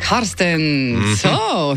Carsten, 0.00 0.94
Mhm. 0.94 1.14
so, 1.16 1.28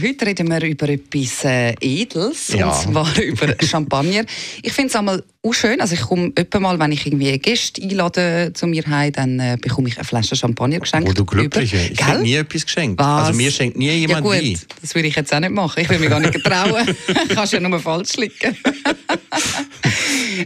heute 0.01 0.25
reden 0.25 0.49
wir 0.49 0.61
über 0.63 0.87
etwas 0.87 1.43
äh, 1.43 1.73
Edles, 1.81 2.49
Ja. 2.53 2.69
und 2.69 2.75
zwar 2.93 3.17
über 3.21 3.55
Champagner. 3.65 4.23
Ich 4.61 4.71
finde 4.71 4.89
es 4.89 4.95
einmal 4.95 5.23
auch 5.43 5.53
schön, 5.53 5.81
also 5.81 5.95
ich 5.95 6.01
komme 6.01 6.31
mal, 6.59 6.79
wenn 6.79 6.91
ich 6.91 7.05
irgendwie 7.05 7.37
Gäste 7.39 7.81
einlade 7.81 8.51
zu 8.53 8.67
mir 8.67 8.83
heim, 8.87 9.11
dann 9.11 9.39
äh, 9.39 9.57
bekomme 9.59 9.89
ich 9.89 9.97
eine 9.97 10.05
Flasche 10.05 10.35
Champagner 10.35 10.79
geschenkt. 10.79 11.09
Oh, 11.09 11.13
du 11.13 11.25
Glückliche. 11.25 11.77
Ich 11.91 12.05
hätte 12.05 12.21
nie 12.21 12.35
etwas 12.35 12.65
geschenkt. 12.65 12.99
Was? 12.99 13.27
Also 13.27 13.37
mir 13.37 13.51
schenkt 13.51 13.75
nie 13.77 13.87
Ja 13.87 13.93
jemand 13.93 14.23
gut, 14.23 14.33
Wein. 14.33 14.59
das 14.81 14.95
würde 14.95 15.07
ich 15.07 15.15
jetzt 15.15 15.33
auch 15.33 15.39
nicht 15.39 15.51
machen. 15.51 15.81
Ich 15.81 15.89
will 15.89 15.99
mich 15.99 16.09
gar 16.09 16.19
nicht 16.19 16.33
getrauen. 16.33 16.95
Kannst 17.35 17.53
ja 17.53 17.59
nur 17.59 17.79
falsch 17.79 18.13
liegen. 18.17 18.55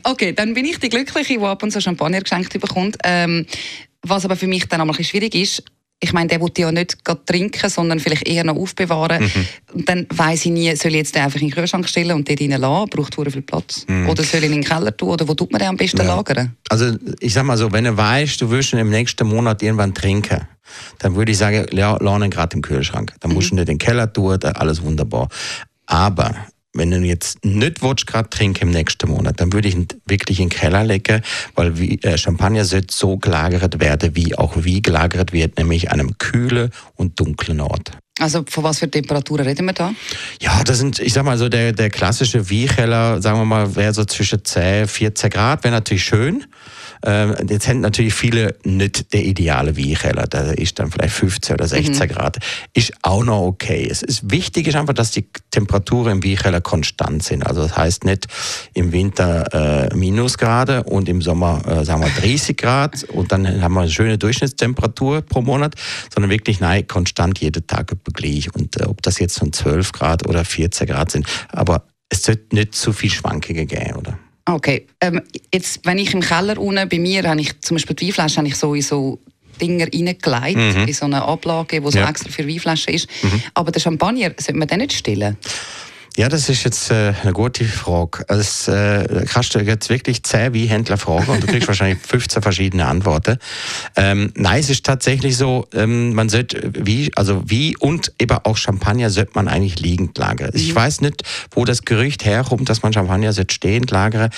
okay, 0.03 0.33
dann 0.33 0.53
bin 0.53 0.65
ich 0.65 0.79
die 0.79 0.89
Glückliche, 0.89 1.37
die 1.37 1.39
ab 1.43 1.61
und 1.61 1.71
zu 1.71 1.81
Champagner 1.81 2.21
geschenkt 2.21 2.59
bekommt. 2.59 2.97
Ähm, 3.03 3.45
was 4.07 4.23
aber 4.23 4.35
für 4.35 4.47
mich 4.47 4.65
dann 4.67 4.81
einmal 4.81 4.93
ein 4.93 4.97
bisschen 4.97 5.09
schwierig 5.19 5.33
ist, 5.35 5.63
ich 6.01 6.13
meine, 6.13 6.27
der 6.27 6.41
will 6.41 6.51
ja 6.57 6.71
nicht 6.71 6.97
trinken, 7.25 7.69
sondern 7.69 7.99
vielleicht 7.99 8.27
eher 8.27 8.43
noch 8.43 8.55
aufbewahren. 8.57 9.23
Mhm. 9.23 9.45
Und 9.73 9.89
dann 9.89 10.05
weiss 10.09 10.45
ich 10.45 10.51
nie, 10.51 10.75
soll 10.75 10.91
ich 10.91 10.97
jetzt 10.97 11.15
den 11.15 11.23
einfach 11.23 11.39
in 11.39 11.47
den 11.47 11.55
Kühlschrank 11.55 11.87
stellen 11.87 12.11
und 12.11 12.29
dort 12.29 12.41
rein 12.41 12.49
lassen? 12.51 12.89
Braucht 12.89 13.15
sehr 13.15 13.31
viel 13.31 13.41
Platz. 13.41 13.85
Oder 14.07 14.23
soll 14.23 14.41
ich 14.41 14.47
ihn 14.47 14.53
in 14.57 14.61
den 14.61 14.63
Keller 14.63 14.95
tun? 14.95 15.09
Oder 15.09 15.27
wo 15.27 15.33
tut 15.33 15.51
man 15.51 15.59
den 15.59 15.69
am 15.69 15.77
besten 15.77 15.97
Mhm. 16.01 16.07
Ja. 16.07 16.15
lagern? 16.15 16.55
Also 16.69 16.95
ich 17.19 17.33
sag 17.33 17.45
mal 17.45 17.57
so, 17.57 17.71
wenn 17.71 17.85
du 17.85 17.95
weißt, 17.95 18.39
du 18.41 18.49
wirst 18.49 18.73
ihn 18.73 18.79
im 18.79 18.89
nächsten 18.89 19.27
Monat 19.27 19.63
irgendwann 19.63 19.93
trinken, 19.93 20.47
dann 20.99 21.15
würde 21.15 21.31
ich 21.31 21.37
sagen, 21.37 21.65
ja, 21.71 21.97
lass 21.99 22.21
ihn 22.23 22.29
gerade 22.29 22.55
im 22.55 22.61
Kühlschrank. 22.61 23.13
Dann 23.21 23.33
musst 23.33 23.51
du 23.51 23.55
nicht 23.55 23.61
in 23.69 23.77
den 23.77 23.77
Keller 23.77 24.11
tun, 24.11 24.37
alles 24.43 24.81
wunderbar. 24.83 25.29
Aber 25.87 26.35
wenn 26.75 26.91
du 26.91 26.97
jetzt 26.97 27.43
nicht 27.43 27.81
willst, 27.81 28.05
gerade 28.05 28.29
trinken 28.29 28.65
im 28.65 28.71
nächsten 28.71 29.09
Monat, 29.09 29.39
dann 29.39 29.53
würde 29.53 29.67
ich 29.67 29.75
ihn 29.75 29.87
wirklich 30.05 30.39
in 30.39 30.49
den 30.49 30.57
Keller 30.57 30.83
legen, 30.83 31.21
weil 31.55 31.73
äh, 32.03 32.17
Champagner 32.17 32.65
sollte 32.65 32.93
so 32.93 33.17
gelagert 33.17 33.79
werden, 33.79 34.15
wie 34.15 34.37
auch 34.37 34.53
wie 34.57 34.81
gelagert 34.81 35.33
wird, 35.33 35.57
nämlich 35.57 35.91
an 35.91 35.99
einem 35.99 36.17
kühlen 36.17 36.71
und 36.95 37.19
dunklen 37.19 37.61
Ort. 37.61 37.91
Also 38.19 38.45
von 38.47 38.63
was 38.63 38.79
für 38.79 38.89
Temperaturen 38.89 39.45
reden 39.45 39.65
wir 39.65 39.73
da? 39.73 39.93
Ja, 40.41 40.63
das 40.63 40.77
sind, 40.77 40.99
ich 40.99 41.11
sag 41.11 41.25
mal 41.25 41.37
so, 41.37 41.49
der, 41.49 41.73
der 41.73 41.89
klassische 41.89 42.49
Wiecheller, 42.49 43.21
sagen 43.21 43.39
wir 43.39 43.45
mal, 43.45 43.75
wäre 43.75 43.93
so 43.93 44.05
zwischen 44.05 44.43
10, 44.43 44.87
14 44.87 45.29
Grad, 45.29 45.65
wäre 45.65 45.73
natürlich 45.73 46.05
schön. 46.05 46.45
Ähm, 47.03 47.35
jetzt 47.49 47.67
haben 47.67 47.81
natürlich 47.81 48.13
viele 48.13 48.55
nicht 48.63 49.11
der 49.13 49.23
ideale 49.25 49.75
Wiecheller, 49.75 50.27
da 50.27 50.51
ist 50.51 50.79
dann 50.79 50.91
vielleicht 50.91 51.13
15 51.13 51.55
oder 51.55 51.67
16 51.67 52.07
Grad. 52.07 52.37
Ist 52.73 52.93
auch 53.01 53.23
noch 53.23 53.41
okay. 53.41 53.85
Es 53.89 54.01
ist 54.01 54.31
wichtig 54.31 54.67
ist 54.67 54.75
einfach, 54.75 54.93
dass 54.93 55.11
die 55.11 55.27
Temperaturen 55.51 56.13
im 56.13 56.23
Wiecheller 56.23 56.61
konstant 56.61 57.21
sind. 57.21 57.45
Also 57.45 57.63
das 57.63 57.75
heißt 57.75 58.05
nicht 58.05 58.27
im 58.73 58.93
Winter 58.93 59.91
äh, 59.91 59.95
Minusgrade 59.95 60.83
und 60.83 61.09
im 61.09 61.21
Sommer, 61.21 61.61
äh, 61.67 61.83
sagen 61.83 62.01
wir 62.01 62.09
30 62.09 62.55
Grad 62.55 63.03
und 63.03 63.31
dann 63.33 63.61
haben 63.61 63.73
wir 63.73 63.81
eine 63.81 63.91
schöne 63.91 64.17
Durchschnittstemperatur 64.17 65.21
pro 65.21 65.41
Monat, 65.41 65.75
sondern 66.13 66.31
wirklich 66.31 66.61
nein, 66.61 66.87
konstant 66.87 67.14
jeden 67.37 67.65
Tag 67.67 67.91
gleich. 68.13 68.53
Und 68.55 68.79
äh, 68.79 68.85
ob 68.85 69.01
das 69.01 69.19
jetzt 69.19 69.39
von 69.39 69.51
12 69.53 69.91
Grad 69.91 70.27
oder 70.27 70.45
14 70.45 70.87
Grad 70.87 71.11
sind, 71.11 71.25
aber 71.49 71.85
es 72.09 72.23
sollte 72.23 72.55
nicht 72.55 72.75
zu 72.75 72.93
viel 72.93 73.09
Schwankungen 73.09 73.67
geben, 73.67 73.95
oder? 73.95 74.17
Okay, 74.47 74.85
ähm, 75.01 75.21
jetzt, 75.53 75.79
wenn 75.85 75.97
ich 75.97 76.13
im 76.13 76.21
Keller 76.21 76.59
unten 76.59 76.87
bei 76.87 76.99
mir, 76.99 77.23
habe 77.27 77.41
ich 77.41 77.59
zum 77.61 77.75
Beispiel 77.75 77.95
die 77.95 78.07
Weinflasche, 78.07 78.37
habe 78.37 78.47
ich 78.47 78.55
so 78.55 78.75
in 78.75 78.81
so 78.83 79.19
Dinger 79.59 79.87
reingelegt, 79.91 80.87
in 80.87 80.93
so 80.93 81.05
eine 81.05 81.23
Ablage, 81.23 81.81
die 81.81 81.91
so 81.91 81.97
Ja. 81.97 82.09
extra 82.09 82.29
für 82.29 82.47
Weinflaschen 82.47 82.93
ist. 82.93 83.07
Aber 83.55 83.71
der 83.71 83.79
Champagner, 83.79 84.31
sollte 84.37 84.53
man 84.53 84.67
den 84.67 84.79
nicht 84.79 84.93
stillen? 84.93 85.37
Ja, 86.17 86.29
das 86.29 86.47
ist 86.47 86.63
jetzt 86.63 86.91
äh, 86.91 87.13
eine 87.21 87.33
gute 87.33 87.65
Frage. 87.65 88.23
Also, 88.29 88.71
äh, 88.71 89.25
kannst 89.25 89.53
du 89.53 89.59
jetzt 89.59 89.89
wirklich 89.89 90.23
zehn 90.23 90.53
Weinhändler 90.53 90.97
fragen 90.97 91.29
und 91.29 91.43
du 91.43 91.47
kriegst 91.47 91.67
wahrscheinlich 91.67 91.99
15 91.99 92.41
verschiedene 92.41 92.85
Antworten. 92.85 93.37
Ähm, 93.97 94.31
nein, 94.35 94.61
es 94.61 94.69
ist 94.69 94.85
tatsächlich 94.85 95.35
so, 95.35 95.67
ähm, 95.73 96.13
man 96.13 96.29
sollte 96.29 96.71
wie, 96.73 97.11
also 97.15 97.43
wie 97.45 97.75
und 97.77 98.13
eben 98.17 98.37
auch 98.43 98.55
Champagner 98.55 99.09
sollte 99.09 99.31
man 99.35 99.49
eigentlich 99.49 99.81
liegend 99.81 100.17
lagern. 100.17 100.51
Ich 100.53 100.73
weiß 100.73 101.01
nicht, 101.01 101.23
wo 101.51 101.65
das 101.65 101.83
Gerücht 101.83 102.23
herkommt, 102.23 102.69
dass 102.69 102.81
man 102.81 102.93
Champagner 102.93 103.33
sollte 103.33 103.53
stehend 103.53 103.91
lagern. 103.91 104.29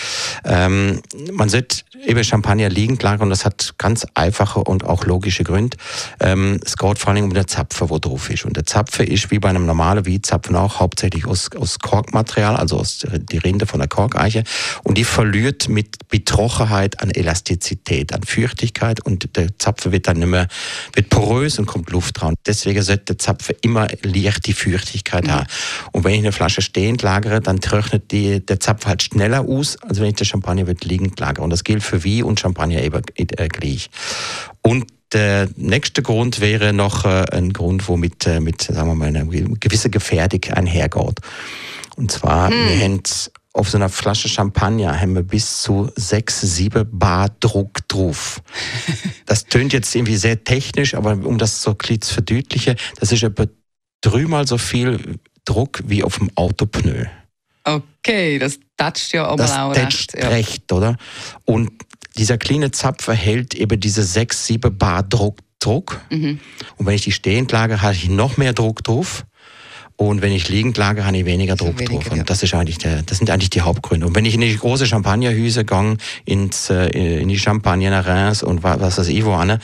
Ähm, 0.46 1.02
man 1.32 1.50
sollte 1.50 1.84
eben 2.06 2.24
Champagner 2.24 2.70
liegend 2.70 3.02
lagern 3.04 3.24
und 3.24 3.30
das 3.30 3.46
hat 3.46 3.76
ganz 3.78 4.06
einfache 4.14 4.60
und 4.60 4.84
auch 4.86 5.06
logische 5.06 5.44
Gründe. 5.44 5.78
Ähm, 6.20 6.60
es 6.66 6.78
geht 6.78 7.00
vor 7.00 7.14
allem 7.14 7.26
um 7.26 7.34
den 7.34 7.48
Zapfen, 7.48 7.90
wo 7.90 8.00
drauf 8.00 8.30
ist. 8.30 8.46
Und 8.46 8.56
der 8.56 8.66
Zapfen 8.66 9.08
ist 9.08 9.32
wie 9.32 9.40
bei 9.40 9.50
einem 9.50 9.66
normalen 9.66 10.06
Weinzapfen 10.06 10.56
auch 10.56 10.80
hauptsächlich 10.80 11.26
aus, 11.26 11.50
aus 11.56 11.80
Korkmaterial, 11.80 12.56
also 12.56 12.80
aus 12.80 13.00
der- 13.00 13.20
die 13.20 13.38
Rinde 13.38 13.66
von 13.66 13.80
der 13.80 13.88
Korkeiche. 13.90 14.44
Und 14.84 14.98
die 14.98 15.04
verliert 15.04 15.70
mit 15.70 16.08
Betrochenheit 16.10 17.02
an 17.02 17.12
Elastizität, 17.12 18.14
an 18.14 18.24
Feuchtigkeit 18.24 19.06
und 19.06 19.36
der 19.36 19.58
Zapfen 19.58 19.92
wird 19.92 20.08
dann 20.08 20.18
nicht 20.18 20.28
mehr, 20.28 20.48
wird 20.94 21.10
porös 21.10 21.60
und 21.60 21.66
kommt 21.66 21.90
Luft 21.90 22.22
dran. 22.22 22.36
Deswegen 22.46 22.82
sollte 22.82 23.06
der 23.06 23.18
Zapfen 23.20 23.56
immer 23.62 23.88
leicht 24.04 24.46
die 24.48 24.54
Feuchtigkeit 24.54 25.28
haben. 25.30 25.48
Und 25.92 26.04
wenn 26.04 26.14
ich 26.14 26.20
eine 26.20 26.32
Flasche 26.32 26.62
stehend 26.62 27.02
lagere, 27.02 27.42
dann 27.42 27.60
trocknet 27.60 28.12
die, 28.12 28.46
der 28.46 28.60
Zapfen 28.60 28.88
halt 28.90 29.04
schneller 29.04 29.42
aus, 29.42 29.78
als 29.82 30.00
wenn 30.00 30.08
ich 30.08 30.16
den 30.16 30.26
Champagner 30.26 30.68
wird 30.68 30.86
liegend 30.86 31.20
lagere. 31.20 31.44
Und 31.44 31.50
das 31.50 31.64
gilt 31.64 31.84
für 31.88 32.04
Wein 32.04 32.24
und 32.24 32.40
Champagner 32.40 32.82
eben 32.82 33.02
äh, 33.16 33.48
gleich. 33.48 33.90
Und 34.62 34.88
der 35.14 35.50
nächste 35.56 36.02
Grund 36.02 36.42
wäre 36.42 36.74
noch 36.74 37.06
äh, 37.06 37.26
ein 37.32 37.54
Grund, 37.54 37.88
wo 37.88 37.98
mit, 37.98 38.28
äh, 38.28 38.40
mit 38.40 38.62
sagen 38.62 38.90
wir 38.90 38.96
mal, 38.96 39.08
einer 39.08 39.26
gewissen 39.26 39.92
Gefährdung 39.92 40.44
einhergeht. 40.52 41.20
Und 41.96 42.12
zwar, 42.12 42.52
wir 42.52 42.84
haben 42.84 43.02
auf 43.54 43.70
so 43.70 43.78
einer 43.78 43.90
Flasche 43.90 44.30
Champagner 44.30 45.00
haben 45.00 45.16
wir 45.16 45.24
bis 45.24 45.64
zu 45.64 45.90
6, 45.96 46.42
7 46.42 46.88
Bar 46.92 47.30
Druck 47.40 47.88
drauf. 47.88 48.42
Das 49.26 49.46
tönt 49.46 49.74
jetzt 49.74 49.94
irgendwie 49.94 50.16
sehr 50.16 50.42
technisch, 50.42 50.94
aber 50.94 51.12
um 51.12 51.38
das 51.38 51.62
so 51.62 51.74
zu 51.74 52.14
verdeutlichen, 52.14 52.78
das 52.98 53.12
ist 53.12 53.24
etwa 53.24 53.46
dreimal 54.00 54.48
so 54.48 54.58
viel 54.58 55.20
Druck 55.44 55.84
wie 55.86 56.02
auf 56.02 56.18
dem 56.20 56.32
Autopneu. 56.36 57.08
Okay, 57.68 58.40
das 58.40 58.60
tätscht 58.78 59.14
ja 59.14 59.26
aber 59.26 59.38
Das 59.44 59.58
auch 59.58 59.74
tätscht 59.74 60.14
recht. 60.14 60.24
Ja. 60.24 60.30
recht, 60.30 60.72
oder? 60.72 60.98
Und 61.46 61.72
dieser 62.18 62.38
kleine 62.38 62.72
Zapfer 62.72 63.14
hält 63.14 63.54
eben 63.54 63.80
diese 63.80 64.04
6, 64.04 64.48
7 64.48 64.78
Bar 64.78 65.04
Druck. 65.04 65.38
Druck. 65.60 66.00
Mhm. 66.12 66.40
Und 66.78 66.86
wenn 66.86 66.94
ich 66.94 67.02
die 67.02 67.12
stehend 67.12 67.52
lagere, 67.52 67.82
habe 67.82 67.94
ich 67.94 68.10
noch 68.10 68.38
mehr 68.38 68.54
Druck 68.54 68.84
drauf. 68.84 69.26
Und 70.00 70.22
wenn 70.22 70.32
ich 70.32 70.48
liegend 70.50 70.78
lagere, 70.78 71.08
habe 71.08 71.18
ich 71.18 71.26
weniger 71.26 71.54
Also 71.54 71.66
Druck 71.66 71.80
weniger, 71.80 71.96
drauf. 72.04 72.12
Und 72.12 72.18
ja. 72.20 72.24
das, 72.24 72.44
ist 72.44 72.54
eigentlich 72.54 72.78
der, 72.78 73.02
das 73.02 73.18
sind 73.18 73.32
eigentlich 73.32 73.50
die 73.50 73.62
Hauptgründe. 73.62 74.06
Und 74.06 74.16
wenn 74.16 74.26
ich 74.26 74.36
in 74.36 74.42
die 74.42 74.56
große 74.56 74.86
Champagnerhüse 74.86 75.66
gehe, 75.66 75.98
ins, 76.26 76.70
äh, 76.70 76.90
in 77.22 77.28
die 77.30 77.40
Champagner 77.40 77.90
nach 77.90 78.06
Reims 78.06 78.44
und 78.44 78.62
wa- 78.62 78.78
was 78.80 79.00
weiß 79.00 79.08
ich 79.08 79.26
wo 79.26 79.34
an, 79.34 79.60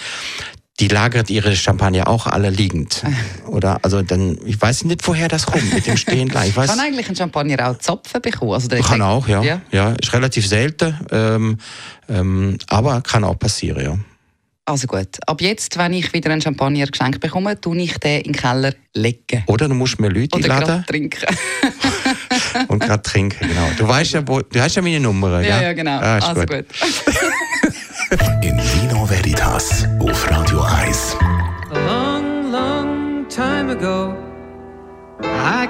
die 0.83 0.89
lagert 0.89 1.29
ihre 1.29 1.55
Champagner 1.55 2.09
auch 2.09 2.27
alle 2.27 2.49
liegend. 2.49 3.03
Oder? 3.47 3.79
Also 3.83 4.01
dann, 4.01 4.37
ich 4.45 4.61
weiß 4.61 4.83
nicht, 4.83 5.07
woher 5.07 5.29
das 5.29 5.45
kommt 5.45 5.73
mit 5.73 5.87
dem 5.87 5.95
stehend 5.95 6.33
lagern. 6.33 6.49
Ich 6.49 6.57
weiß, 6.57 6.69
Kann 6.69 6.79
eigentlich 6.81 7.07
ein 7.07 7.15
Champagner 7.15 7.69
auch 7.69 7.77
Zapfen 7.77 8.21
bekommen? 8.21 8.51
Also 8.51 8.67
kann 8.67 9.01
auch, 9.01 9.25
ja. 9.29 9.41
Ja. 9.41 9.61
ja. 9.71 9.93
ist 9.93 10.11
relativ 10.11 10.45
selten, 10.45 10.99
ähm, 11.09 11.57
ähm, 12.09 12.57
aber 12.67 12.99
kann 12.99 13.23
auch 13.23 13.39
passieren, 13.39 13.81
ja. 13.81 13.97
Also 14.65 14.87
gut, 14.87 15.07
ab 15.25 15.41
jetzt, 15.41 15.77
wenn 15.77 15.93
ich 15.93 16.11
wieder 16.11 16.31
einen 16.31 16.41
Champagner 16.41 16.85
geschenkt 16.85 17.21
bekomme, 17.21 17.59
tue 17.59 17.77
ich 17.77 17.97
den 17.99 18.21
in 18.21 18.33
den 18.33 18.33
Keller 18.33 18.73
legen. 18.93 19.43
Oder 19.47 19.69
du 19.69 19.75
musst 19.75 20.01
mir 20.01 20.09
Leute 20.09 20.37
Oder 20.37 20.55
einladen 20.55 20.85
trinken. 20.85 21.35
und 22.67 22.79
gerade 22.79 23.03
trinken, 23.03 23.47
genau. 23.47 23.69
Du 23.77 23.87
weißt 23.87 24.13
ja, 24.13 24.27
wo, 24.27 24.41
du 24.41 24.61
hast 24.61 24.75
ja 24.75 24.81
meine 24.81 24.99
Nummer, 24.99 25.41
ja, 25.41 25.47
ja? 25.47 25.61
ja, 25.63 25.73
genau. 25.73 25.99
Ah, 25.99 26.15
also 26.15 26.41
gut. 26.41 26.49
gut. 26.49 26.65